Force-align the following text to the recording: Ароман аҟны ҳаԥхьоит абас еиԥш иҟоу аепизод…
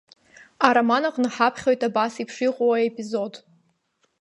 Ароман 0.67 1.03
аҟны 1.09 1.29
ҳаԥхьоит 1.35 1.81
абас 1.89 2.13
еиԥш 2.17 2.35
иҟоу 2.47 2.71
аепизод… 2.73 3.33